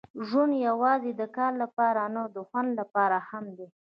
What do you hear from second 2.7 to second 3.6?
لپاره هم